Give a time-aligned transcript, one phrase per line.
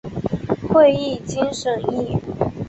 [0.67, 2.17] 会议经审议